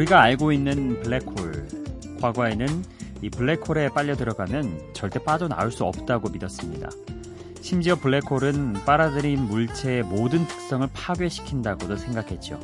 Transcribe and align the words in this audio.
우리가 0.00 0.22
알고 0.22 0.52
있는 0.52 0.98
블랙홀. 1.02 1.68
과거에는 2.22 2.66
이 3.20 3.28
블랙홀에 3.28 3.90
빨려 3.90 4.16
들어가면 4.16 4.94
절대 4.94 5.22
빠져나올 5.22 5.70
수 5.70 5.84
없다고 5.84 6.30
믿었습니다. 6.30 6.88
심지어 7.60 7.96
블랙홀은 7.96 8.84
빨아들인 8.86 9.42
물체의 9.42 10.04
모든 10.04 10.46
특성을 10.46 10.88
파괴시킨다고도 10.94 11.96
생각했죠. 11.96 12.58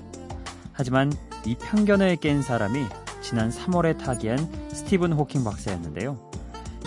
하지만 0.73 1.13
이 1.45 1.55
편견을 1.57 2.17
깬 2.17 2.41
사람이 2.41 2.87
지난 3.21 3.51
3월에 3.51 3.99
타기한 3.99 4.39
스티븐 4.71 5.13
호킹 5.13 5.45
박사였는데요. 5.45 6.31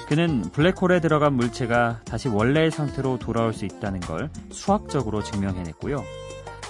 그는 0.07 0.41
블랙홀에 0.41 0.99
들어간 0.99 1.34
물체가 1.34 2.02
다시 2.05 2.27
원래의 2.27 2.71
상태로 2.71 3.20
돌아올 3.20 3.54
수 3.54 3.66
있다는 3.66 3.99
걸 3.99 4.31
수학적으로 4.49 5.21
증명해냈고요. 5.21 6.04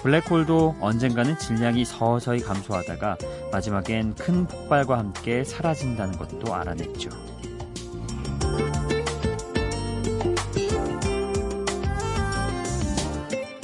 블랙홀도 0.02 0.76
언젠가는 0.80 1.38
질량이 1.38 1.84
서서히 1.84 2.40
감소하다가 2.40 3.18
마지막엔 3.52 4.14
큰 4.14 4.46
폭발과 4.46 4.96
함께 4.96 5.44
사라진다는 5.44 6.16
것도 6.16 6.54
알아냈죠. 6.54 7.10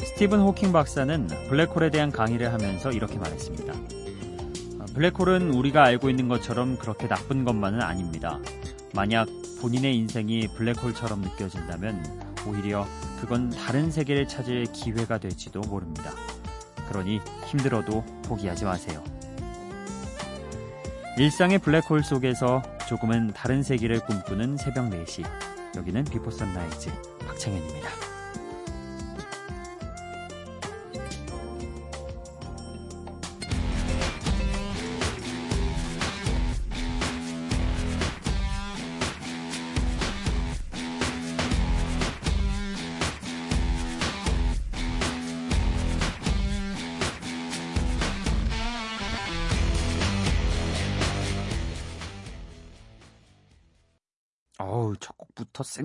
스티븐 0.04 0.40
호킹 0.40 0.72
박사는 0.72 1.28
블랙홀에 1.48 1.90
대한 1.90 2.10
강의를 2.10 2.52
하면서 2.52 2.90
이렇게 2.90 3.18
말했습니다. 3.18 3.72
블랙홀은 4.94 5.52
우리가 5.52 5.84
알고 5.84 6.08
있는 6.08 6.28
것처럼 6.28 6.78
그렇게 6.78 7.06
나쁜 7.06 7.44
것만은 7.44 7.82
아닙니다. 7.82 8.38
만약 8.94 9.28
본인의 9.60 9.94
인생이 9.94 10.48
블랙홀처럼 10.56 11.20
느껴진다면 11.20 12.25
오히려 12.46 12.86
그건 13.20 13.50
다른 13.50 13.90
세계를 13.90 14.28
찾을 14.28 14.66
기회가 14.72 15.18
될지도 15.18 15.60
모릅니다. 15.60 16.12
그러니 16.88 17.20
힘들어도 17.46 18.04
포기하지 18.24 18.64
마세요. 18.64 19.02
일상의 21.18 21.58
블랙홀 21.58 22.04
속에서 22.04 22.62
조금은 22.88 23.32
다른 23.34 23.62
세계를 23.62 24.00
꿈꾸는 24.00 24.56
새벽 24.56 24.90
4시. 24.90 25.24
여기는 25.76 26.04
Before 26.04 26.30
Sunrise 26.30 26.90
박창현입니다. 27.26 28.05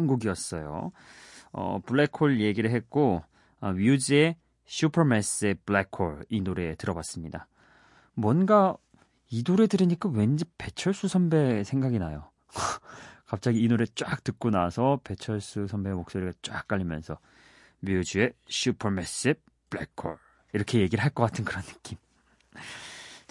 곡이었어요. 0.07 0.91
어, 1.53 1.80
블랙홀 1.85 2.39
얘기를 2.41 2.71
했고, 2.71 3.23
어, 3.59 3.71
뮤즈의 3.73 4.35
Supermassive 4.66 5.56
Black 5.66 5.99
Hole 5.99 6.25
이 6.30 6.41
노래 6.41 6.75
들어봤습니다. 6.75 7.47
뭔가 8.13 8.75
이 9.29 9.44
노래 9.44 9.67
들으니까 9.67 10.09
왠지 10.09 10.45
배철수 10.57 11.07
선배 11.07 11.63
생각이 11.63 12.00
나요. 12.00 12.29
갑자기 13.25 13.61
이 13.63 13.67
노래 13.67 13.85
쫙 13.95 14.23
듣고 14.23 14.50
나서 14.50 15.00
배철수 15.03 15.67
선배의 15.67 15.95
목소리가 15.95 16.34
쫙 16.41 16.67
깔리면서 16.67 17.17
뮤즈의 17.79 18.34
Supermassive 18.47 19.35
Black 19.69 19.96
Hole 19.96 20.18
이렇게 20.53 20.79
얘기를 20.79 21.03
할 21.03 21.11
것 21.11 21.23
같은 21.23 21.45
그런 21.45 21.63
느낌. 21.63 21.97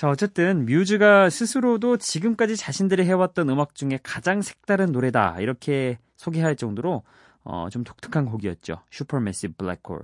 자, 0.01 0.09
어쨌든 0.09 0.65
뮤즈가 0.65 1.29
스스로도 1.29 1.99
지금까지 1.99 2.57
자신들이 2.57 3.05
해왔던 3.05 3.51
음악 3.51 3.75
중에 3.75 3.99
가장 4.03 4.41
색다른 4.41 4.93
노래다 4.93 5.39
이렇게 5.41 5.99
소개할 6.17 6.57
정도로 6.57 7.03
어, 7.45 7.69
좀 7.71 7.85
독특한 7.85 8.25
곡이었죠. 8.25 8.81
Supermassive 8.91 9.57
Black 9.59 9.80
Hole. 9.80 10.01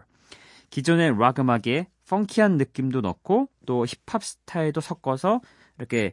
기존의 0.69 1.19
락 1.19 1.39
음악에 1.39 1.89
펑키한 2.11 2.59
느낌도 2.59 3.01
넣고 3.01 3.49
또 3.65 3.87
힙합 3.87 4.23
스타일도 4.23 4.83
섞어서 4.83 5.41
이렇게 5.79 6.12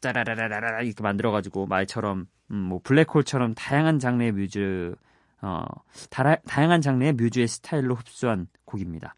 짜라라라라 0.00 0.82
이렇게 0.82 1.00
만들어가지고 1.00 1.66
말처럼 1.66 2.26
음, 2.50 2.56
뭐 2.56 2.80
블랙홀처럼 2.82 3.54
다양한 3.54 4.00
장르의 4.00 4.32
뮤즈 4.32 4.96
어, 5.40 5.66
다라, 6.10 6.34
다양한 6.48 6.80
장르의 6.80 7.12
뮤즈의 7.12 7.46
스타일로 7.46 7.94
흡수한 7.94 8.48
곡입니다. 8.64 9.14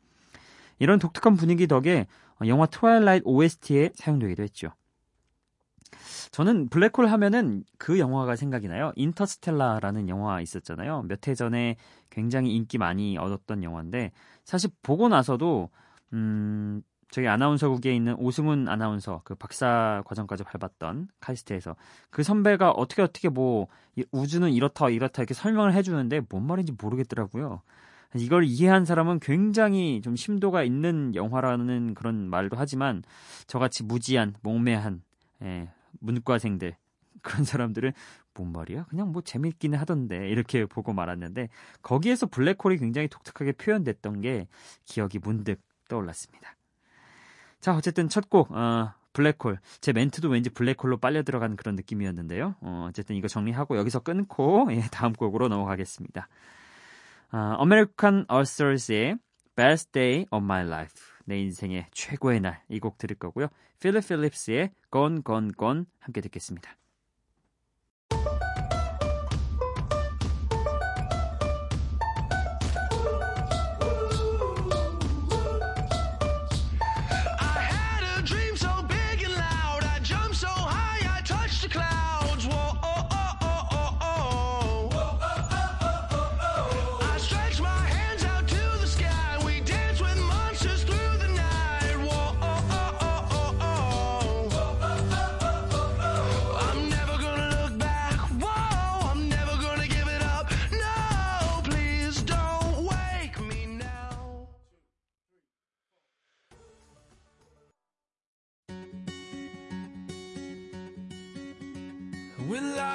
이런 0.80 0.98
독특한 0.98 1.36
분위기 1.36 1.66
덕에 1.66 2.00
어, 2.00 2.06
영화 2.46 2.66
트와일라이트 2.66 3.24
OST에 3.26 3.90
사용되기도 3.94 4.42
했죠. 4.42 4.72
저는 6.30 6.68
블랙홀 6.68 7.08
하면은 7.10 7.64
그 7.78 7.98
영화가 7.98 8.36
생각이 8.36 8.68
나요. 8.68 8.92
인터스텔라라는 8.96 10.08
영화 10.08 10.40
있었잖아요. 10.40 11.02
몇 11.08 11.28
해 11.28 11.34
전에 11.34 11.76
굉장히 12.10 12.54
인기 12.54 12.78
많이 12.78 13.18
얻었던 13.18 13.62
영화인데 13.62 14.12
사실 14.44 14.70
보고 14.82 15.08
나서도 15.08 15.70
음 16.12 16.82
저희 17.10 17.26
아나운서국에 17.26 17.94
있는 17.94 18.14
오승훈 18.18 18.68
아나운서 18.68 19.20
그 19.24 19.34
박사 19.34 20.02
과정까지 20.06 20.44
밟았던 20.44 21.08
카이스트에서 21.20 21.74
그 22.10 22.22
선배가 22.22 22.70
어떻게 22.70 23.02
어떻게 23.02 23.28
뭐 23.28 23.66
우주는 24.12 24.48
이렇다 24.50 24.88
이렇다 24.90 25.22
이렇게 25.22 25.34
설명을 25.34 25.74
해주는데 25.74 26.22
뭔 26.28 26.46
말인지 26.46 26.72
모르겠더라고요. 26.80 27.62
이걸 28.14 28.44
이해한 28.44 28.84
사람은 28.84 29.20
굉장히 29.20 30.00
좀 30.02 30.16
심도가 30.16 30.64
있는 30.64 31.14
영화라는 31.14 31.94
그런 31.94 32.28
말도 32.28 32.56
하지만 32.56 33.02
저같이 33.46 33.84
무지한 33.84 34.34
몽매한 34.42 35.02
예, 35.42 35.70
문과생들 36.00 36.76
그런 37.22 37.44
사람들은 37.44 37.92
뭔 38.34 38.52
말이야? 38.52 38.86
그냥 38.86 39.12
뭐 39.12 39.22
재밌기는 39.22 39.78
하던데 39.78 40.28
이렇게 40.28 40.66
보고 40.66 40.92
말았는데 40.92 41.48
거기에서 41.82 42.26
블랙홀이 42.26 42.78
굉장히 42.78 43.08
독특하게 43.08 43.52
표현됐던 43.52 44.22
게 44.22 44.48
기억이 44.84 45.18
문득 45.18 45.60
떠올랐습니다. 45.88 46.56
자 47.60 47.76
어쨌든 47.76 48.08
첫곡 48.08 48.52
어, 48.52 48.94
블랙홀 49.12 49.58
제 49.80 49.92
멘트도 49.92 50.28
왠지 50.28 50.50
블랙홀로 50.50 50.96
빨려 50.96 51.22
들어가는 51.22 51.56
그런 51.56 51.76
느낌이었는데요. 51.76 52.54
어, 52.60 52.86
어쨌든 52.88 53.16
이거 53.16 53.28
정리하고 53.28 53.76
여기서 53.76 54.00
끊고 54.00 54.68
예, 54.70 54.82
다음 54.90 55.12
곡으로 55.12 55.48
넘어가겠습니다. 55.48 56.28
아, 57.32 57.56
American 57.60 58.24
Authors의 58.28 59.16
Best 59.54 59.92
Day 59.92 60.26
of 60.30 60.42
My 60.44 60.66
Life 60.66 61.00
내 61.26 61.38
인생의 61.38 61.86
최고의 61.92 62.40
날 62.40 62.62
이 62.68 62.80
곡 62.80 62.98
들을 62.98 63.16
거고요. 63.16 63.48
필립 63.80 64.06
필립스의 64.06 64.72
Gone 64.92 65.22
Gone 65.24 65.50
Gone 65.58 65.84
함께 66.00 66.20
듣겠습니다. 66.22 66.76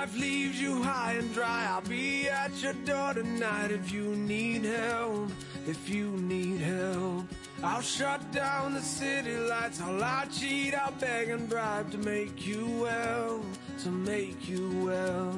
Life 0.05 0.19
leaves 0.19 0.61
you 0.61 0.83
high 0.83 1.13
and 1.13 1.33
dry, 1.33 1.65
I'll 1.67 1.81
be 1.81 2.29
at 2.29 2.51
your 2.61 2.73
door 2.85 3.15
tonight 3.15 3.71
if 3.71 3.91
you 3.91 4.03
need 4.15 4.63
help. 4.63 5.31
If 5.65 5.89
you 5.89 6.11
need 6.11 6.61
help, 6.61 7.25
I'll 7.63 7.81
shut 7.81 8.31
down 8.31 8.75
the 8.75 8.81
city 8.81 9.35
lights. 9.35 9.81
I'll 9.81 9.97
lie, 9.97 10.27
cheat, 10.31 10.75
I'll 10.75 10.91
beg 10.99 11.29
and 11.29 11.49
bribe 11.49 11.89
to 11.91 11.97
make 11.97 12.45
you 12.45 12.67
well, 12.79 13.43
to 13.79 13.89
make 13.89 14.47
you 14.47 14.69
well. 14.85 15.31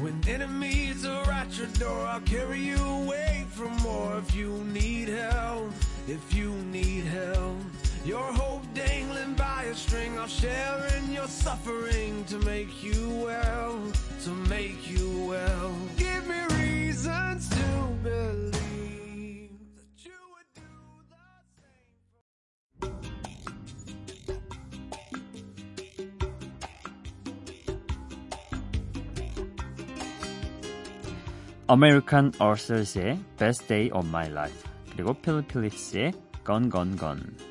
When 0.00 0.20
enemies 0.28 1.06
are 1.06 1.30
at 1.30 1.56
your 1.56 1.68
door, 1.78 2.06
I'll 2.06 2.20
carry 2.20 2.60
you 2.60 2.84
away 3.02 3.46
from 3.50 3.74
more. 3.78 4.18
If 4.18 4.34
you 4.34 4.50
need 4.64 5.08
help, 5.08 5.72
if 6.06 6.34
you 6.34 6.50
need 6.70 7.04
help. 7.04 7.56
Your 8.04 8.32
hope 8.32 8.62
dangling 8.74 9.34
by 9.34 9.64
a 9.64 9.74
string 9.74 10.16
of 10.16 10.30
sharing 10.30 11.12
your 11.12 11.28
suffering 11.28 12.24
to 12.28 12.38
make 12.38 12.82
you 12.82 13.22
well, 13.24 13.78
to 14.24 14.30
make 14.48 14.90
you 14.90 15.26
well. 15.28 15.70
Give 15.98 16.26
me 16.26 16.40
reasons 16.56 17.48
to 17.50 17.64
believe 18.02 19.50
that 19.76 20.02
you 20.02 20.16
would 20.32 20.48
do 20.54 20.62
the 21.10 21.20
same. 21.60 22.96
American 31.68 32.32
Authors의 32.40 33.18
Best 33.38 33.68
Day 33.68 33.90
of 33.90 34.08
My 34.08 34.26
Life 34.26 34.64
그리고 34.96 35.12
필리필립스의 35.14 36.12
Gone 36.44 36.70
Gone 36.70 36.96
Gone 36.96 37.49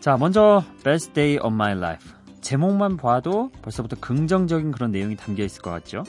자 0.00 0.16
먼저 0.16 0.64
Best 0.82 1.12
Day 1.12 1.36
of 1.36 1.52
My 1.52 1.76
Life 1.76 2.10
제목만 2.40 2.96
봐도 2.96 3.50
벌써부터 3.60 3.96
긍정적인 4.00 4.72
그런 4.72 4.92
내용이 4.92 5.14
담겨 5.14 5.44
있을 5.44 5.60
것 5.60 5.70
같죠? 5.70 6.04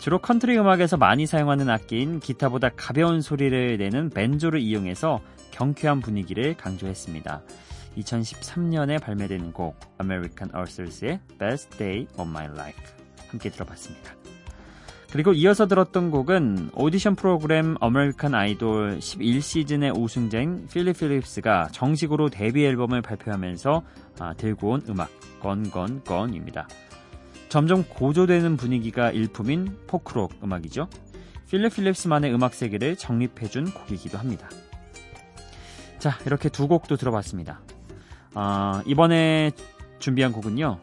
주로 0.00 0.18
컨트리 0.18 0.58
음악에서 0.58 0.96
많이 0.96 1.24
사용하는 1.24 1.70
악기인 1.70 2.18
기타보다 2.18 2.70
가벼운 2.70 3.20
소리를 3.20 3.78
내는 3.78 4.10
밴조를 4.10 4.60
이용해서 4.60 5.20
경쾌한 5.52 6.00
분위기를 6.00 6.56
강조했습니다. 6.56 7.42
2013년에 7.98 9.00
발매된 9.00 9.52
곡 9.52 9.78
American 10.00 10.50
Authors의 10.52 11.20
Best 11.38 11.78
Day 11.78 12.08
of 12.16 12.22
My 12.22 12.46
Life 12.46 12.82
함께 13.28 13.48
들어봤습니다. 13.48 14.12
그리고 15.10 15.32
이어서 15.32 15.66
들었던 15.66 16.10
곡은 16.10 16.70
오디션 16.74 17.14
프로그램 17.14 17.76
American 17.80 18.34
Idol 18.34 18.98
11시즌의 18.98 19.98
우승자인 19.98 20.66
필립 20.70 20.98
필립스가 20.98 21.68
정식으로 21.72 22.28
데뷔 22.28 22.66
앨범을 22.66 23.00
발표하면서 23.00 23.82
아, 24.18 24.34
들고 24.34 24.70
온 24.70 24.82
음악 24.88 25.08
건건건입니다. 25.40 26.68
점점 27.48 27.84
고조되는 27.84 28.58
분위기가 28.58 29.10
일품인 29.10 29.78
포크록 29.86 30.34
음악이죠. 30.44 30.88
필립 31.48 31.74
필립스만의 31.74 32.34
음악 32.34 32.52
세계를 32.52 32.96
정립해준 32.96 33.72
곡이기도 33.72 34.18
합니다. 34.18 34.50
자, 35.98 36.18
이렇게 36.26 36.50
두 36.50 36.68
곡도 36.68 36.96
들어봤습니다. 36.96 37.60
아, 38.34 38.82
이번에 38.84 39.52
준비한 39.98 40.32
곡은요. 40.32 40.78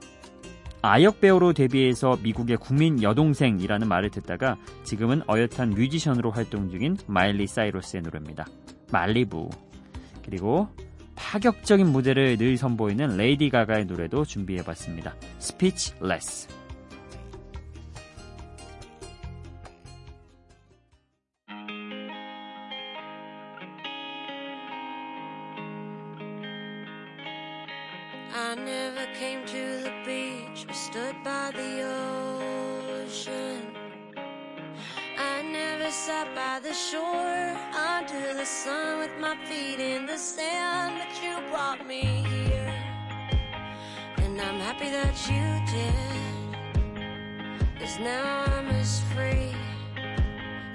아역 0.85 1.19
배우로 1.19 1.53
데뷔해서 1.53 2.17
미국의 2.21 2.57
국민 2.57 3.01
여동생이라는 3.01 3.87
말을 3.87 4.11
듣다가 4.11 4.57
지금은 4.83 5.21
어엿한 5.27 5.71
뮤지션으로 5.71 6.31
활동 6.31 6.69
중인 6.69 6.97
마일리 7.07 7.47
사이러스의 7.47 8.03
노래입니다. 8.03 8.45
말리부. 8.91 9.49
그리고 10.23 10.67
파격적인 11.15 11.87
무대를 11.87 12.37
늘 12.37 12.57
선보이는 12.57 13.17
레이디 13.17 13.49
가가의 13.49 13.85
노래도 13.85 14.25
준비해봤습니다. 14.25 15.15
Speechless. 15.39 16.47
I 28.37 28.53
never 28.55 29.05
came 29.17 29.45
to 29.45 29.79
the 29.79 29.93
beach 30.05 30.65
or 30.67 30.73
stood 30.73 31.15
by 31.23 31.51
the 31.55 31.83
ocean. 32.99 33.73
I 35.17 35.41
never 35.41 35.89
sat 35.89 36.35
by 36.35 36.59
the 36.59 36.73
shore 36.73 37.55
under 37.73 38.33
the 38.33 38.43
sun 38.43 38.99
with 38.99 39.17
my 39.21 39.37
feet 39.45 39.79
in 39.79 40.05
the 40.05 40.17
sand, 40.17 40.99
but 40.99 41.23
you 41.23 41.39
brought 41.49 41.87
me 41.87 42.01
here. 42.27 42.73
And 44.17 44.41
I'm 44.41 44.59
happy 44.59 44.89
that 44.89 45.15
you 45.31 45.45
did. 45.71 45.95
Cause 47.79 47.97
now 47.99 48.43
I'm 48.47 48.67
as 48.67 49.01
free 49.13 49.55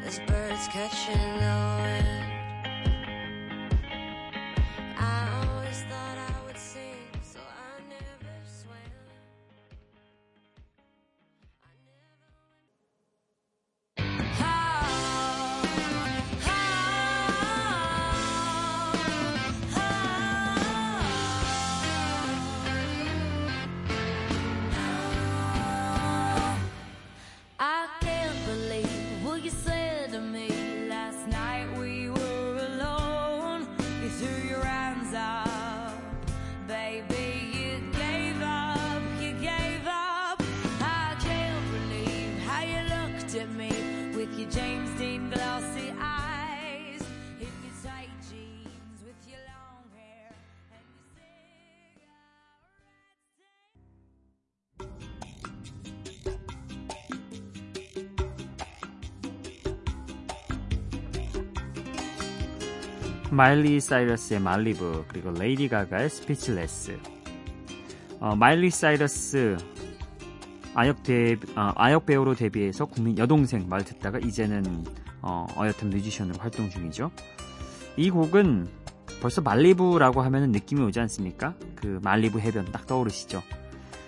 as 0.07 0.19
birds 0.21 0.67
catching 0.69 1.39
the 1.41 1.57
wind. 1.83 2.20
마일리 63.31 63.79
사이러스의 63.79 64.41
Malibu 64.41 65.05
그리고 65.07 65.31
레이디 65.31 65.69
가가의 65.69 66.11
Speechless. 66.11 66.99
어, 68.19 68.35
마일리 68.35 68.71
사이러스 68.71 69.57
아역, 70.75 71.03
데, 71.03 71.37
어, 71.57 71.73
아역 71.77 72.07
배우로 72.07 72.35
데뷔해서 72.35 72.87
국민 72.87 73.17
여동생 73.19 73.69
말 73.69 73.85
듣다가 73.85 74.19
이제는 74.19 74.85
어, 75.23 75.47
어엿한 75.57 75.91
뮤지션으로 75.91 76.39
활동 76.39 76.69
중이죠. 76.69 77.11
이 77.97 78.11
곡은 78.11 78.69
벌써 79.21 79.41
Malibu라고 79.43 80.23
하면 80.23 80.51
느낌이 80.51 80.83
오지 80.83 80.99
않습니까? 81.01 81.55
그 81.77 82.01
말리부 82.03 82.41
해변 82.41 82.65
딱 82.73 82.87
떠오르시죠? 82.87 83.43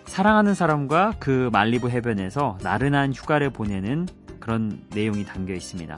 사랑하는 0.07 0.55
사람과 0.55 1.15
그 1.19 1.49
말리부 1.53 1.91
해변에서 1.91 2.59
나른한 2.63 3.13
휴가를 3.13 3.51
보내는 3.51 4.09
그런 4.41 4.85
내용이 4.91 5.25
담겨 5.25 5.55
있습니다 5.55 5.97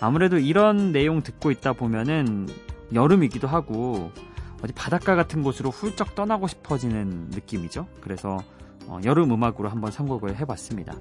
아무래도 0.00 0.38
이런 0.38 0.92
내용 0.92 1.22
듣고 1.22 1.50
있다 1.50 1.72
보면은 1.72 2.48
여름이기도 2.92 3.48
하고 3.48 4.12
어디 4.62 4.72
바닷가 4.72 5.14
같은 5.14 5.42
곳으로 5.42 5.70
훌쩍 5.70 6.14
떠나고 6.14 6.48
싶어지는 6.48 7.28
느낌이죠. 7.30 7.86
그래서 8.00 8.38
어, 8.86 8.98
여름 9.04 9.30
음악으로 9.32 9.68
한번 9.68 9.90
선곡을 9.90 10.36
해봤습니다. 10.36 10.94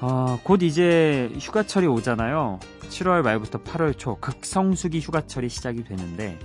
어, 0.00 0.38
곧 0.42 0.62
이제 0.62 1.30
휴가철이 1.38 1.86
오잖아요. 1.86 2.58
7월 2.88 3.22
말부터 3.22 3.62
8월 3.62 3.96
초 3.96 4.16
극성수기 4.16 5.00
휴가철이 5.00 5.48
시작이 5.48 5.84
되는데 5.84 6.38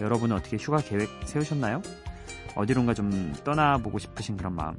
여러분은 0.00 0.36
어떻게 0.36 0.56
휴가 0.56 0.78
계획 0.78 1.08
세우셨나요? 1.24 1.82
어디론가 2.56 2.94
좀 2.94 3.32
떠나보고 3.44 3.98
싶으신 3.98 4.36
그런 4.36 4.54
마음 4.54 4.76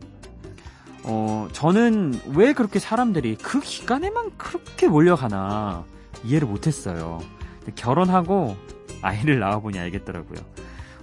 어, 1.07 1.47
저는 1.51 2.19
왜 2.33 2.53
그렇게 2.53 2.79
사람들이 2.79 3.35
그 3.35 3.59
기간에만 3.59 4.38
그렇게 4.38 4.88
몰려가나 4.88 5.85
이해를 6.24 6.47
못했어요. 6.47 7.21
결혼하고 7.75 8.55
아이를 9.01 9.39
낳아보니 9.39 9.77
알겠더라고요. 9.77 10.39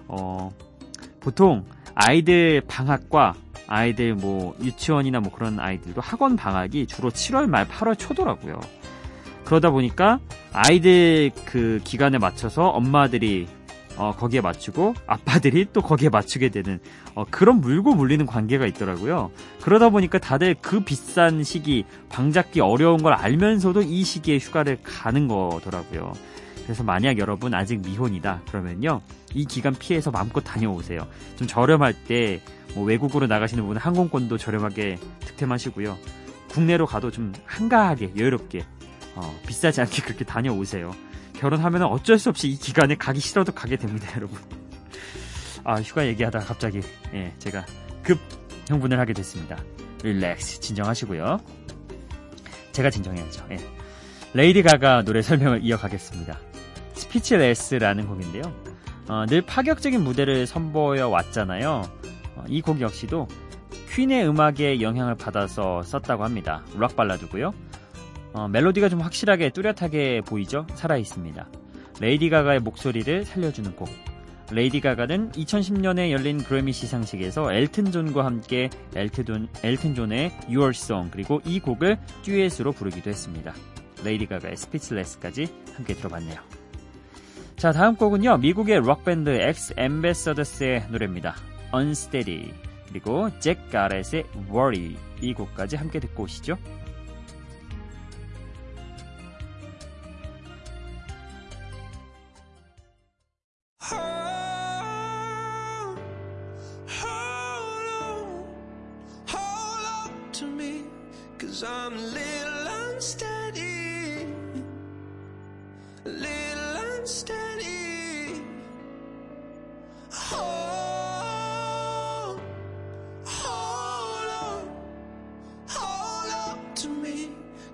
어, 0.09 0.51
보통 1.21 1.65
아이들 1.95 2.63
방학과 2.67 3.35
아이들 3.69 4.15
뭐 4.15 4.57
유치원이나 4.61 5.21
뭐 5.21 5.31
그런 5.31 5.61
아이들도 5.61 6.01
학원 6.01 6.37
방학이 6.37 6.87
주로 6.87 7.11
7월 7.11 7.47
말 7.47 7.69
8월 7.69 7.97
초더라고요. 7.97 8.59
그러다 9.45 9.71
보니까 9.71 10.19
아이들 10.53 11.31
그 11.45 11.81
기간에 11.85 12.19
맞춰서 12.19 12.69
엄마들이 12.69 13.47
어, 13.97 14.15
거기에 14.17 14.41
맞추고 14.41 14.95
아빠들이 15.07 15.67
또 15.73 15.83
거기에 15.83 16.09
맞추게 16.09 16.49
되는 16.49 16.81
어, 17.15 17.25
그런 17.31 17.61
물고 17.61 17.95
물리는 17.95 18.25
관계가 18.27 18.67
있더라고요. 18.67 19.31
그러다 19.61 19.91
보니까 19.91 20.19
다들 20.19 20.57
그 20.61 20.81
비싼 20.81 21.45
시기 21.45 21.85
방 22.09 22.33
잡기 22.33 22.61
어려운 22.61 23.03
걸 23.03 23.13
알면서도 23.13 23.83
이 23.83 24.03
시기에 24.05 24.39
휴가를 24.39 24.79
가는 24.83 25.29
거더라고요. 25.29 26.13
그래서 26.65 26.85
만약 26.85 27.19
여러분 27.19 27.55
아직 27.55 27.81
미혼이다 27.83 28.43
그러면요 28.49 29.01
이 29.35 29.45
기간 29.45 29.75
피해서 29.75 30.11
마음껏 30.11 30.41
다녀오세요. 30.41 31.07
좀 31.37 31.47
저렴할 31.47 31.93
때 32.05 32.41
뭐 32.75 32.85
외국으로 32.85 33.27
나가시는 33.27 33.65
분은 33.67 33.81
항공권도 33.81 34.39
저렴하게 34.39 34.99
득템하시고요. 35.21 35.99
국내로 36.49 36.87
가도 36.87 37.11
좀 37.11 37.33
한가하게 37.47 38.13
여유롭게 38.17 38.65
어, 39.15 39.41
비싸지 39.47 39.81
않게 39.81 40.03
그렇게 40.03 40.25
다녀오세요. 40.25 40.95
결혼하면 41.43 41.83
어쩔 41.83 42.21
수 42.21 42.29
없이 42.29 42.47
이 42.49 42.57
기간에 42.57 42.95
가기 42.95 43.19
싫어도 43.19 43.51
가게 43.51 43.75
됩니다, 43.77 44.09
여러분. 44.17 44.39
아, 45.65 45.75
휴가 45.81 46.07
얘기하다가 46.07 46.45
갑자기, 46.45 46.81
예, 47.15 47.35
제가 47.41 47.67
급 48.05 48.19
흥분을 48.69 48.99
하게 49.01 49.13
됐습니다. 49.13 49.59
relax, 50.05 50.61
진정하시고요. 50.61 51.41
제가 52.71 52.91
진정해야죠. 52.91 53.45
예. 53.51 53.59
레이디 54.35 54.63
가가 54.63 55.03
노래 55.03 55.21
설명을 55.21 55.65
이어가겠습니다. 55.65 56.39
Speechless라는 56.95 58.07
곡인데요. 58.07 58.43
어, 59.09 59.27
늘 59.29 59.43
파격적인 59.43 60.01
무대를 60.01 60.47
선보여 60.47 61.09
왔잖아요. 61.09 61.83
어, 62.37 62.45
이 62.49 62.63
곡 62.63 62.81
역시도 62.81 63.27
퀸의 63.91 64.29
음악에 64.29 64.81
영향을 64.81 65.17
받아서 65.17 65.83
썼다고 65.83 66.23
합니다. 66.25 66.63
락 66.79 66.95
발라드고요. 66.97 67.53
어, 68.33 68.49
멜로디가 68.49 68.89
좀 68.89 69.01
확실하게 69.01 69.51
뚜렷하게 69.51 70.23
보이죠? 70.23 70.67
살아있습니다. 70.75 71.49
레이디 72.01 72.31
가가의 72.31 72.61
목소리를 72.61 73.25
살려주는 73.25 73.77
곡. 73.77 73.89
레이디 74.51 74.81
가가는 74.81 75.33
2010년에 75.33 76.11
열린 76.11 76.39
그래미 76.39 76.73
시상식에서 76.73 77.53
엘튼 77.53 77.91
존과 77.91 78.25
함께 78.25 78.69
엘튼, 78.95 79.25
존, 79.25 79.49
엘튼 79.63 79.95
존의 79.95 80.31
Your 80.49 80.71
Song 80.75 81.11
그리고 81.11 81.41
이 81.45 81.59
곡을 81.59 81.99
듀엣으로 82.23 82.73
부르기도 82.73 83.09
했습니다. 83.09 83.55
레이디 84.05 84.27
가가의 84.27 84.57
Speechless까지 84.57 85.47
함께 85.75 85.95
들어봤네요. 85.95 86.41
자 87.57 87.73
다음 87.73 87.97
곡은요 87.97 88.39
미국의 88.39 88.81
록밴드 88.81 89.31
X 89.31 89.73
Ambassadors의 89.77 90.89
노래입니다. 90.91 91.37
Unsteady 91.75 92.53
그리고 92.89 93.31
잭 93.39 93.71
가렛의 93.71 94.25
Worry 94.51 94.97
이 95.23 95.33
곡까지 95.33 95.77
함께 95.77 95.99
듣고 95.99 96.25
오시죠. 96.25 96.59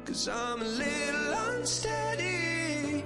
Cause 0.09 0.27
I'm 0.27 0.63
a 0.63 0.65
little 0.65 1.33
unsteady. 1.51 3.05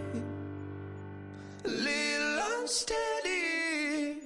A 1.64 1.68
little 1.68 2.38
unsteady. 2.61 4.21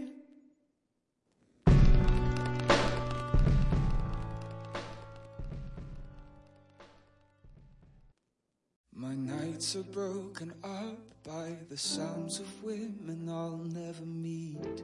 My 8.95 9.15
nights 9.15 9.75
are 9.77 9.83
broken 9.83 10.53
up 10.63 10.99
by 11.25 11.57
the 11.71 11.79
sounds 11.79 12.41
of 12.41 12.63
women 12.63 13.27
I'll 13.31 13.57
never 13.57 14.05
meet. 14.05 14.83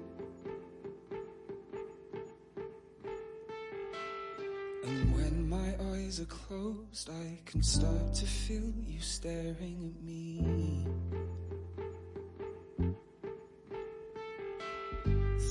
Eyes 6.13 6.21
are 6.21 6.25
closed, 6.27 7.09
I 7.09 7.39
can 7.47 7.63
start 7.63 8.15
to 8.15 8.27
feel 8.27 8.71
you 8.87 9.01
staring 9.01 9.95
at 9.95 10.05
me. 10.05 10.87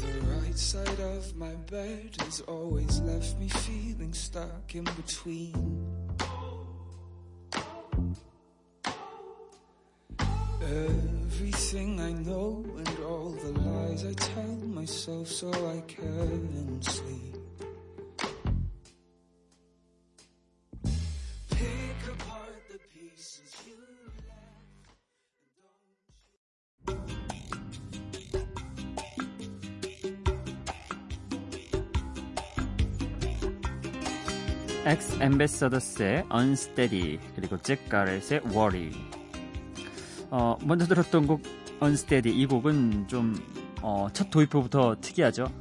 The 0.02 0.22
right 0.36 0.58
side 0.58 1.00
of 1.00 1.36
my 1.36 1.56
bed 1.72 2.16
has 2.20 2.42
always 2.42 3.00
left 3.00 3.40
me 3.40 3.50
feeling 3.50 4.14
stuck 4.14 4.76
in 4.76 4.84
between. 4.84 5.88
Everything 10.62 12.00
I 12.00 12.12
know 12.12 12.64
and 12.78 13.00
all 13.04 13.32
the 13.32 13.60
lies 13.62 14.06
I 14.06 14.14
tell 14.14 14.58
myself 14.68 15.28
so 15.28 15.50
I 15.50 15.82
can 15.88 16.82
sleep. 16.84 17.41
엠베서더스의 35.22 36.26
Unsteady 36.34 37.20
그리고 37.36 37.58
잭 37.62 37.88
가렛의 37.90 38.42
Worry. 38.48 38.92
어, 40.30 40.58
먼저 40.64 40.86
들었던 40.86 41.28
곡 41.28 41.42
Unsteady 41.82 42.38
이 42.38 42.46
곡은 42.46 43.08
좀첫 43.08 43.36
어, 43.82 44.08
도입부부터 44.32 44.98
특이하죠? 45.02 45.52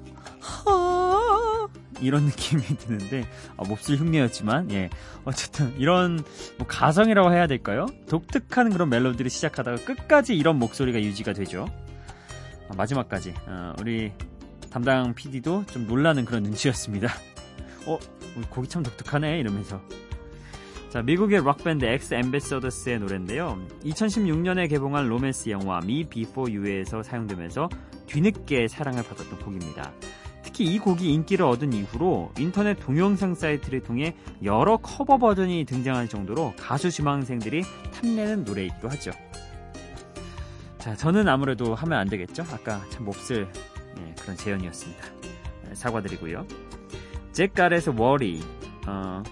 이런 2.01 2.25
느낌이 2.25 2.63
드는데 2.79 3.27
어, 3.57 3.65
몹시 3.67 3.95
흉내였지만 3.97 4.71
예. 4.73 4.91
어쨌든 5.25 5.75
이런 5.79 6.23
뭐 6.59 6.67
가성이라고 6.67 7.33
해야 7.33 7.47
될까요? 7.47 7.87
독특한 8.09 8.71
그런 8.71 8.89
멜로디를 8.89 9.31
시작하다가 9.31 9.85
끝까지 9.85 10.37
이런 10.37 10.59
목소리가 10.59 11.01
유지가 11.01 11.33
되죠. 11.33 11.67
어, 12.69 12.75
마지막까지. 12.77 13.35
어, 13.47 13.75
우리 13.81 14.13
담당 14.71 15.15
PD도 15.15 15.67
좀 15.67 15.87
놀라는 15.87 16.25
그런 16.25 16.43
눈치였습니다 16.45 17.09
어 17.87 17.99
곡이 18.51 18.69
참 18.69 18.83
독특하네 18.83 19.39
이러면서 19.39 19.81
자, 20.91 21.03
미국의 21.03 21.39
록밴드 21.43 21.85
X 21.85 22.15
Ambassadors의 22.15 22.99
노래인데요. 22.99 23.65
2016년에 23.85 24.69
개봉한 24.69 25.07
로맨스 25.09 25.51
영화 25.51 25.79
Me 25.79 26.03
Before 26.03 26.51
You에서 26.51 27.05
사용되면서 27.05 27.69
뒤늦게 28.09 28.67
사랑을 28.67 29.05
받았던 29.05 29.39
곡입니다. 29.39 29.93
특히 30.43 30.65
이 30.65 30.81
곡이 30.81 31.13
인기를 31.15 31.47
얻은 31.47 31.73
이후로 31.73 32.33
인터넷 32.39 32.75
동영상 32.75 33.37
사이트를 33.37 33.85
통해 33.85 34.17
여러 34.43 34.79
커버 34.79 35.17
버전이 35.17 35.65
등장할 35.65 36.09
정도로 36.09 36.55
가수 36.59 36.91
지망생들이 36.91 37.63
탐내는 37.95 38.43
노래이기도 38.43 38.89
하죠. 38.89 39.13
자, 40.79 40.97
저는 40.97 41.29
아무래도 41.29 41.77
하면 41.77 42.01
안 42.01 42.09
되겠죠? 42.09 42.43
아까 42.51 42.85
참 42.91 43.05
몹쓸 43.05 43.49
예, 43.99 44.15
그런 44.21 44.37
재연이었습니다. 44.37 45.07
네, 45.69 45.75
사과드리고요. 45.77 46.47
잭 47.41 47.55
가렛의 47.55 47.99
워리. 47.99 48.43
어, 48.87 49.23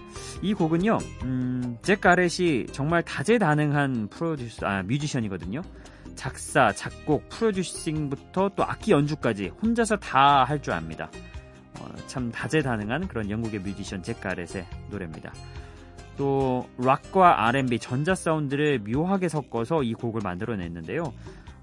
이 0.41 0.55
곡은요, 0.55 0.97
음, 1.25 1.77
잭 1.83 2.01
가렛이 2.01 2.65
정말 2.71 3.03
다재다능한 3.03 4.07
프로듀서, 4.07 4.65
아, 4.65 4.81
뮤지션이거든요. 4.81 5.61
작사, 6.15 6.71
작곡, 6.71 7.29
프로듀싱부터 7.29 8.49
또 8.55 8.63
악기 8.63 8.93
연주까지 8.93 9.49
혼자서 9.49 9.97
다 9.97 10.43
할 10.43 10.59
줄 10.59 10.73
압니다. 10.73 11.11
어, 11.79 11.85
참 12.07 12.31
다재다능한 12.31 13.09
그런 13.09 13.29
영국의 13.29 13.59
뮤지션 13.59 14.01
잭 14.01 14.19
가렛의 14.19 14.65
노래입니다. 14.89 15.31
또 16.17 16.67
락과 16.79 17.47
R&B 17.49 17.77
전자 17.77 18.15
사운드를 18.15 18.79
묘하게 18.79 19.29
섞어서 19.29 19.83
이 19.83 19.93
곡을 19.93 20.21
만들어냈는데요. 20.23 21.13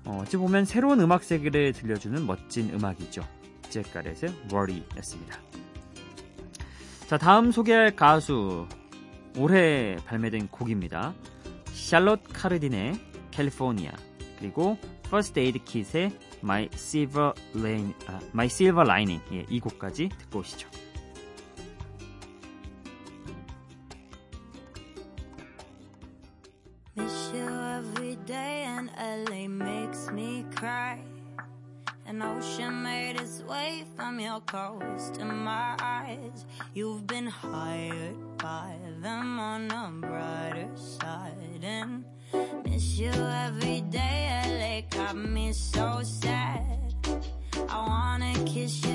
어, 0.04 0.20
어찌 0.22 0.36
보면 0.36 0.64
새로운 0.64 1.00
음악 1.00 1.24
세계를 1.24 1.72
들려주는 1.72 2.24
멋진 2.24 2.72
음악이죠. 2.72 3.22
잭 3.68 3.92
가렛의 3.92 4.32
Worry였습니다. 4.52 5.40
자, 7.06 7.18
다음 7.18 7.52
소개할 7.52 7.94
가수 7.94 8.66
올해 9.38 9.96
발매된 10.06 10.48
곡입니다. 10.48 11.14
샬롯 11.66 12.25
카르딘의 12.32 12.94
California 13.30 13.92
그리고 14.40 14.76
First 15.08 15.38
Aid 15.38 15.60
Kit의 15.64 16.10
My 16.42 16.68
Silver 16.72 17.32
Lane, 17.54 17.94
아, 18.08 18.18
My 18.32 18.46
Silver 18.46 18.84
Lining 18.84 19.22
예, 19.32 19.46
이 19.48 19.60
곡까지 19.60 20.08
듣고 20.18 20.40
오시죠. 20.40 20.68
You 26.96 27.46
every 27.78 28.16
day 28.25 28.64
and 28.64 28.90
LA 28.98 29.46
makes 29.46 30.10
me 30.10 30.44
cry. 30.56 31.15
An 32.08 32.22
ocean 32.22 32.84
made 32.84 33.20
its 33.20 33.42
way 33.42 33.84
from 33.96 34.20
your 34.20 34.40
coast 34.40 35.14
to 35.14 35.25
my 35.25 35.75
eyes. 35.80 36.44
You've 36.72 37.04
been 37.04 37.26
hired 37.26 38.38
by 38.38 38.76
them 39.02 39.40
on 39.40 39.68
a 39.72 39.90
brighter 39.90 40.68
side 40.76 41.64
and 41.64 42.04
miss 42.64 42.96
you 42.96 43.10
every 43.10 43.80
day. 43.80 44.84
LA 44.90 44.96
got 44.96 45.16
me 45.16 45.52
so 45.52 46.00
sad. 46.04 46.94
I 47.68 47.86
wanna 47.88 48.34
kiss 48.44 48.84
your 48.84 48.85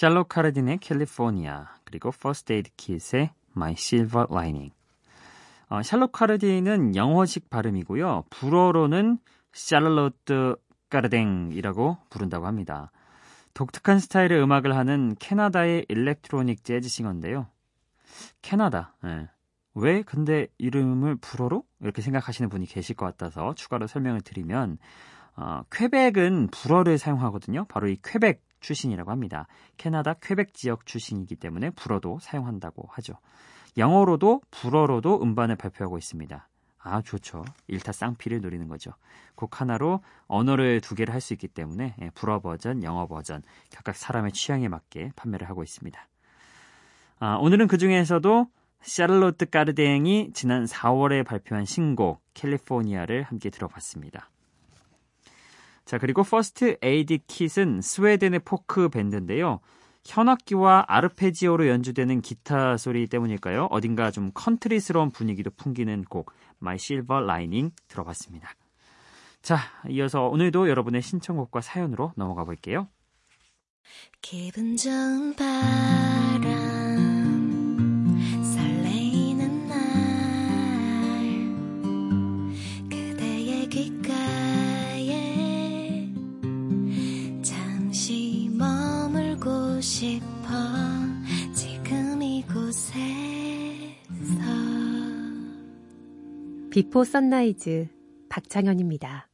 샬롯 0.00 0.30
카르딘의 0.30 0.78
California 0.78 1.74
그리고 1.84 2.10
First 2.10 2.54
Aid 2.54 2.70
Kit의 2.78 3.32
Silver 3.54 4.28
Lining 4.30 4.72
어, 5.68 5.82
샬롯 5.82 6.12
카르딘은 6.12 6.96
영어식 6.96 7.50
발음이고요. 7.50 8.24
불어로는 8.30 9.18
샬롯 9.52 10.24
카르댕이라고 10.88 11.98
부른다고 12.08 12.46
합니다. 12.46 12.90
독특한 13.52 13.98
스타일의 13.98 14.42
음악을 14.42 14.74
하는 14.74 15.16
캐나다의 15.18 15.84
일렉트로닉 15.90 16.64
재즈 16.64 16.88
싱어인데요. 16.88 17.48
캐나다. 18.40 18.94
예. 19.04 19.28
왜 19.74 20.00
근데 20.00 20.46
이름을 20.56 21.16
불어로 21.16 21.62
이렇게 21.80 22.00
생각하시는 22.00 22.48
분이 22.48 22.64
계실 22.64 22.96
것 22.96 23.04
같아서 23.04 23.52
추가로 23.54 23.86
설명을 23.86 24.22
드리면 24.22 24.78
어, 25.36 25.60
퀘벡은 25.70 26.48
불어를 26.50 26.96
사용하거든요. 26.96 27.66
바로 27.66 27.88
이 27.88 27.98
퀘벡 28.02 28.40
출신이라고 28.60 29.10
합니다. 29.10 29.46
캐나다 29.76 30.14
퀘벡 30.14 30.54
지역 30.54 30.86
출신이기 30.86 31.36
때문에 31.36 31.70
불어도 31.70 32.18
사용한다고 32.20 32.88
하죠. 32.92 33.14
영어로도 33.76 34.42
불어로도 34.50 35.22
음반을 35.22 35.56
발표하고 35.56 35.98
있습니다. 35.98 36.48
아, 36.82 37.02
좋죠. 37.02 37.44
일타 37.68 37.92
쌍피를 37.92 38.40
노리는 38.40 38.66
거죠. 38.66 38.92
곡 39.34 39.60
하나로 39.60 40.00
언어를 40.26 40.80
두 40.80 40.94
개를 40.94 41.12
할 41.12 41.20
수 41.20 41.34
있기 41.34 41.48
때문에 41.48 41.94
예, 42.00 42.10
불어 42.14 42.40
버전, 42.40 42.82
영어 42.82 43.06
버전 43.06 43.42
각각 43.74 43.96
사람의 43.96 44.32
취향에 44.32 44.68
맞게 44.68 45.12
판매를 45.14 45.48
하고 45.48 45.62
있습니다. 45.62 46.08
아, 47.18 47.36
오늘은 47.36 47.68
그 47.68 47.76
중에서도 47.76 48.46
샤를로트 48.80 49.50
까르댕이 49.50 50.30
지난 50.32 50.64
4월에 50.64 51.24
발표한 51.24 51.66
신곡 51.66 52.22
캘리포니아를 52.32 53.24
함께 53.24 53.50
들어봤습니다. 53.50 54.30
자, 55.90 55.98
그리고 55.98 56.22
First 56.22 56.76
Aid 56.82 57.18
Kit은 57.26 57.80
스웨덴의 57.82 58.42
포크 58.44 58.88
밴드인데요. 58.90 59.58
현악기와 60.04 60.84
아르페지오로 60.86 61.66
연주되는 61.66 62.20
기타 62.20 62.76
소리 62.76 63.08
때문일까요? 63.08 63.66
어딘가 63.72 64.12
좀 64.12 64.30
컨트리스러운 64.32 65.10
분위기도 65.10 65.50
풍기는 65.50 66.04
곡 66.04 66.32
My 66.62 66.76
Silver 66.76 67.24
Lining 67.24 67.74
들어봤습니다. 67.88 68.52
자, 69.42 69.58
이어서 69.88 70.28
오늘도 70.28 70.68
여러분의 70.68 71.02
신청곡과 71.02 71.60
사연으로 71.60 72.12
넘어가 72.14 72.44
볼게요. 72.44 72.86
기분 74.22 74.76
좋은 74.76 75.34
바 75.34 75.44
비포 96.70 97.02
선라이즈 97.02 97.88
박창현입니다. 98.28 99.28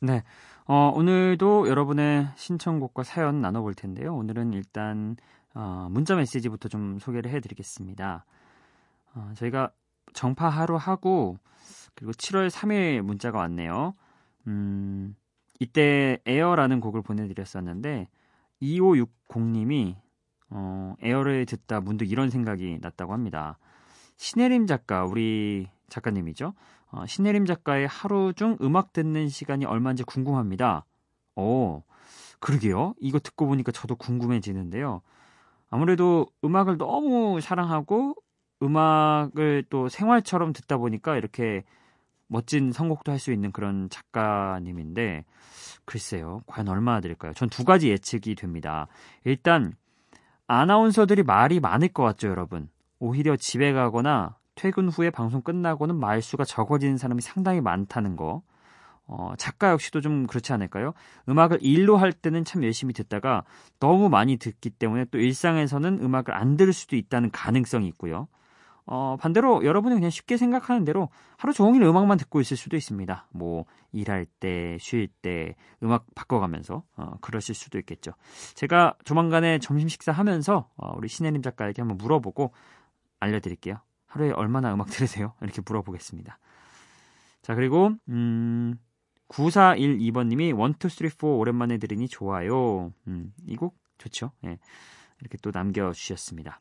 네. 0.00 0.22
어, 0.64 0.90
오늘도 0.94 1.68
여러분의 1.68 2.28
신청곡과 2.34 3.02
사연 3.02 3.42
나눠볼 3.42 3.74
텐데요. 3.74 4.16
오늘은 4.16 4.54
일단 4.54 5.16
어, 5.54 5.88
문자 5.90 6.16
메시지부터 6.16 6.70
좀 6.70 6.98
소개를 6.98 7.30
해드리겠습니다. 7.30 8.24
어, 9.14 9.32
저희가 9.34 9.70
정파 10.14 10.48
하루 10.48 10.76
하고 10.76 11.36
그리고 11.94 12.12
7월 12.12 12.48
3일 12.48 13.02
문자가 13.02 13.40
왔네요. 13.40 13.94
음, 14.46 15.14
이때 15.60 16.18
에어라는 16.24 16.80
곡을 16.80 17.02
보내드렸었는데 17.02 18.08
2560님이 18.62 19.94
어, 20.48 20.94
에어를 21.02 21.44
듣다 21.44 21.82
문득 21.82 22.10
이런 22.10 22.30
생각이 22.30 22.78
났다고 22.80 23.12
합니다. 23.12 23.58
신혜림 24.16 24.66
작가, 24.66 25.04
우리 25.04 25.68
작가님이죠. 25.88 26.54
어, 26.90 27.06
신혜림 27.06 27.46
작가의 27.46 27.86
하루 27.86 28.32
중 28.34 28.56
음악 28.60 28.92
듣는 28.92 29.28
시간이 29.28 29.64
얼마인지 29.66 30.04
궁금합니다. 30.04 30.84
오, 31.36 31.82
그러게요. 32.40 32.94
이거 33.00 33.18
듣고 33.18 33.46
보니까 33.46 33.72
저도 33.72 33.96
궁금해지는데요. 33.96 35.02
아무래도 35.70 36.26
음악을 36.44 36.78
너무 36.78 37.40
사랑하고 37.40 38.14
음악을 38.62 39.64
또 39.68 39.88
생활처럼 39.88 40.52
듣다 40.52 40.78
보니까 40.78 41.16
이렇게 41.16 41.64
멋진 42.28 42.72
선곡도 42.72 43.12
할 43.12 43.18
수 43.18 43.32
있는 43.32 43.52
그런 43.52 43.88
작가님인데 43.90 45.24
글쎄요. 45.84 46.42
과연 46.46 46.68
얼마나 46.68 47.00
될까요? 47.00 47.32
전 47.34 47.48
두 47.50 47.64
가지 47.64 47.90
예측이 47.90 48.34
됩니다. 48.34 48.86
일단 49.24 49.74
아나운서들이 50.46 51.22
말이 51.24 51.60
많을 51.60 51.88
것 51.88 52.02
같죠, 52.04 52.28
여러분. 52.28 52.68
오히려 52.98 53.36
집에 53.36 53.72
가거나 53.72 54.36
퇴근 54.54 54.88
후에 54.88 55.10
방송 55.10 55.42
끝나고는 55.42 55.96
말수가 55.96 56.44
적어지는 56.44 56.96
사람이 56.96 57.20
상당히 57.22 57.60
많다는 57.60 58.16
거. 58.16 58.42
어, 59.08 59.34
작가 59.38 59.70
역시도 59.70 60.00
좀 60.00 60.26
그렇지 60.26 60.52
않을까요? 60.52 60.92
음악을 61.28 61.58
일로 61.60 61.96
할 61.96 62.12
때는 62.12 62.44
참 62.44 62.64
열심히 62.64 62.92
듣다가 62.92 63.44
너무 63.78 64.08
많이 64.08 64.36
듣기 64.36 64.70
때문에 64.70 65.04
또 65.10 65.18
일상에서는 65.18 66.00
음악을 66.02 66.34
안 66.34 66.56
들을 66.56 66.72
수도 66.72 66.96
있다는 66.96 67.30
가능성이 67.30 67.86
있고요. 67.88 68.26
어, 68.88 69.16
반대로 69.20 69.64
여러분이 69.64 69.96
그냥 69.96 70.10
쉽게 70.10 70.36
생각하는 70.36 70.84
대로 70.84 71.08
하루 71.36 71.52
종일 71.52 71.82
음악만 71.82 72.18
듣고 72.18 72.40
있을 72.40 72.56
수도 72.56 72.76
있습니다. 72.76 73.26
뭐, 73.30 73.64
일할 73.92 74.26
때, 74.38 74.76
쉴 74.80 75.08
때, 75.22 75.56
음악 75.82 76.06
바꿔가면서, 76.14 76.84
어, 76.96 77.12
그러실 77.20 77.54
수도 77.54 77.78
있겠죠. 77.78 78.12
제가 78.54 78.94
조만간에 79.04 79.58
점심 79.58 79.88
식사 79.88 80.12
하면서, 80.12 80.68
어, 80.76 80.94
우리 80.96 81.08
신혜림 81.08 81.42
작가에게 81.42 81.82
한번 81.82 81.98
물어보고 81.98 82.52
알려드릴게요. 83.20 83.76
하루에 84.06 84.30
얼마나 84.32 84.72
음악 84.72 84.88
들으세요? 84.88 85.34
이렇게 85.42 85.62
물어보겠습니다. 85.64 86.38
자, 87.42 87.54
그리고, 87.54 87.90
음, 88.08 88.78
9412번님이 89.28 90.48
1, 90.48 90.54
2, 90.54 90.88
3, 90.88 91.08
4 91.08 91.26
오랜만에 91.26 91.78
들으니 91.78 92.08
좋아요. 92.08 92.92
음, 93.08 93.32
이 93.46 93.56
곡 93.56 93.76
좋죠? 93.98 94.30
예. 94.44 94.58
이렇게 95.20 95.38
또 95.42 95.50
남겨주셨습니다. 95.52 96.60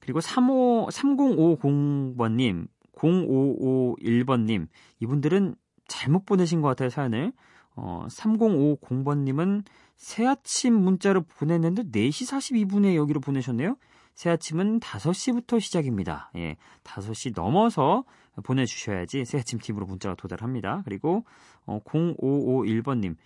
그리고 0.00 0.20
35, 0.20 0.88
3050번님, 0.90 2.66
0551번님, 2.94 4.66
이분들은 5.00 5.54
잘못 5.88 6.24
보내신 6.24 6.60
것 6.62 6.68
같아요, 6.68 6.88
사연을. 6.90 7.32
어, 7.76 8.06
3050번님은 8.08 9.64
새 9.96 10.26
아침 10.26 10.74
문자를 10.74 11.22
보냈는데 11.22 11.84
4시 11.84 12.66
42분에 12.66 12.94
여기로 12.96 13.20
보내셨네요. 13.20 13.76
새 14.20 14.28
아침은 14.28 14.80
5시부터 14.80 15.58
시작입니다. 15.60 16.30
예, 16.36 16.58
5시 16.84 17.32
넘어서 17.34 18.04
보내주셔야지 18.42 19.24
새 19.24 19.38
아침 19.38 19.58
팀으로 19.58 19.86
문자가 19.86 20.14
도달합니다. 20.14 20.82
그리고 20.84 21.24
어, 21.64 21.80
0551번님, 21.82 23.16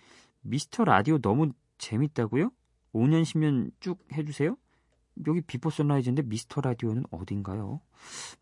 미스터 0.43 0.85
라디오 0.85 1.17
너무 1.17 1.51
재밌다고요? 1.79 2.49
5년, 2.93 3.23
10년 3.23 3.71
쭉 3.81 3.99
해주세요? 4.13 4.55
여기 5.27 5.41
비포 5.41 5.69
선라이즈인데 5.69 6.21
미스터 6.21 6.61
라디오는 6.61 7.03
어딘가요? 7.11 7.81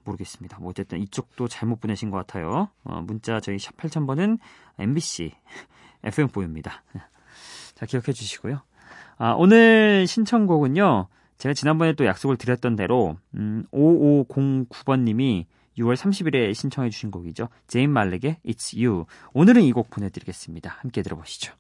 모르겠습니다. 0.04 0.60
뭐 0.60 0.70
어쨌든 0.70 1.02
이쪽도 1.02 1.48
잘못 1.48 1.80
보내신 1.80 2.12
것 2.12 2.18
같아요. 2.18 2.70
어, 2.84 3.02
문자 3.02 3.40
저희 3.40 3.58
샵 3.58 3.76
8000번은 3.78 4.38
MBC 4.78 5.34
FM4U입니다. 6.04 6.70
자, 7.74 7.88
기억해 7.88 8.14
주시고요. 8.14 8.62
아, 9.18 9.32
오늘 9.32 10.06
신청곡은요. 10.06 11.08
제가 11.44 11.54
지난번에 11.54 11.92
또 11.92 12.06
약속을 12.06 12.38
드렸던 12.38 12.78
대로 12.78 13.18
음, 13.36 13.66
5509번님이 13.74 15.44
6월 15.78 15.96
30일에 15.98 16.54
신청해 16.54 16.90
주신 16.90 17.12
곡이죠. 17.12 17.50
제인 17.68 17.90
말릭의 17.92 18.38
It's 18.46 18.82
You. 18.82 19.06
오늘은 19.34 19.62
이 19.64 19.74
곡 19.74 19.90
보내드리겠습니다. 19.90 20.70
함께 20.80 21.02
들어보시죠. 21.02 21.54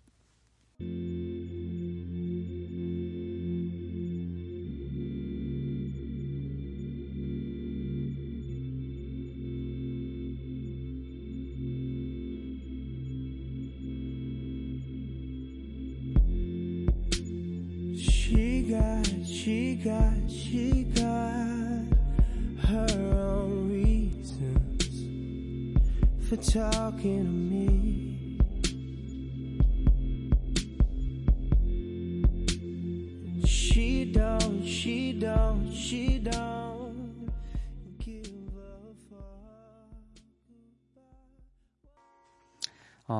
She 19.74 19.80
got, 19.80 20.30
she 20.30 20.84
got 20.94 21.88
her 22.68 22.88
own 22.92 23.70
reasons 23.72 25.08
for 26.30 26.36
talking 26.36 27.24
to 27.24 27.32
me. 27.32 27.83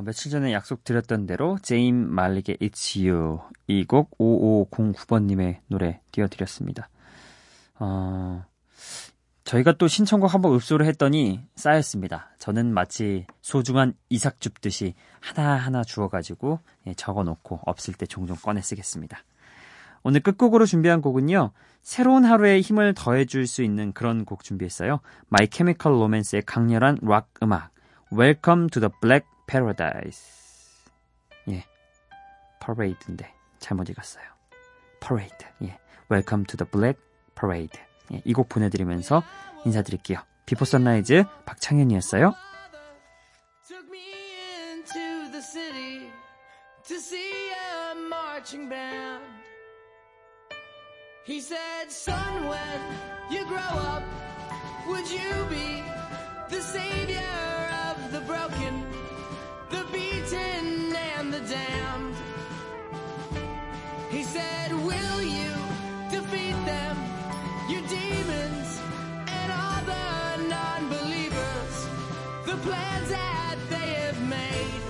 며칠 0.04 0.32
전에 0.32 0.54
약속드렸던 0.54 1.26
대로 1.26 1.58
제임 1.62 1.96
말릭의 2.10 2.58
It's 2.62 2.98
You 2.98 3.40
이 3.68 3.86
곡 3.86 4.18
5509번님의 4.18 5.60
노래 5.68 6.02
띄워드렸습니다. 6.12 6.90
어, 7.80 8.46
저희가 9.44 9.74
또 9.74 9.88
신청곡 9.88 10.34
한번 10.34 10.54
읍소를 10.56 10.86
했더니 10.86 11.42
쌓였습니다. 11.56 12.30
저는 12.40 12.74
마치 12.74 13.26
소중한 13.42 13.94
이삭 14.10 14.40
줍듯이 14.40 14.94
하나하나 15.20 15.84
주워가지고 15.84 16.60
예, 16.88 16.94
적어놓고 16.94 17.62
없을 17.66 17.94
때 17.94 18.06
종종 18.06 18.38
꺼내 18.38 18.62
쓰겠습니다. 18.62 19.18
오늘 20.04 20.20
끝곡으로 20.22 20.66
준비한 20.66 21.02
곡은요. 21.02 21.52
새로운 21.82 22.26
하루에 22.26 22.62
힘을 22.62 22.94
더해줄 22.94 23.48
수 23.48 23.64
있는 23.64 23.92
그런 23.94 24.26
곡 24.26 24.44
준비했어요. 24.44 25.00
My 25.32 25.48
Chemical 25.52 25.98
Romance의 25.98 26.44
강렬한 26.46 26.98
락 27.02 27.30
음악 27.42 27.72
Welcome 28.12 28.70
to 28.70 28.80
the 28.80 28.92
Black 29.02 29.28
Paradise 29.48 30.82
예, 31.50 31.66
Parade인데 32.62 33.34
잘못 33.60 33.90
읽었어요. 33.90 34.24
Parade 35.00 35.46
예, 35.64 35.78
Welcome 36.12 36.46
to 36.46 36.58
the 36.58 36.70
Black 36.70 37.00
Parade 37.36 37.80
예, 38.14 38.22
이 38.26 38.34
곡 38.34 38.50
보내드리면서 38.50 39.24
인사드릴게요. 39.66 40.20
비포 40.46 40.66
선라이즈 40.66 41.24
박창현이었어요. 41.46 42.34
to 46.86 47.00
see 47.00 47.32
a 47.52 47.96
marching 48.10 48.68
band. 48.68 49.24
He 51.26 51.40
said, 51.40 51.90
son, 51.90 52.48
when 52.50 52.80
you 53.32 53.46
grow 53.46 53.58
up, 53.58 54.04
would 54.90 55.10
you 55.10 55.32
be 55.50 55.82
the 56.50 56.62
savior 56.62 57.24
of 57.90 58.12
the 58.12 58.20
broken, 58.22 58.84
the 61.34 61.40
damned. 61.50 62.16
He 64.12 64.22
said, 64.22 64.72
will 64.72 65.22
you 65.24 65.52
defeat 66.12 66.58
them, 66.64 66.96
your 67.68 67.82
demons, 67.88 68.80
and 69.28 69.52
all 69.52 69.82
the 69.94 70.48
non-believers, 70.48 71.76
the 72.46 72.58
plans 72.58 73.10
that 73.10 73.56
they 73.72 73.90
have 74.06 74.22
made? 74.30 74.83